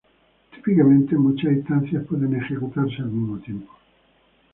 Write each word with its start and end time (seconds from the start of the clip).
Típicamente, 0.55 1.15
muchas 1.15 1.51
instancias 1.51 2.03
pueden 2.07 2.33
ejecutarse 2.33 3.03
al 3.03 3.11
mismo 3.11 3.37
tiempo. 3.37 3.71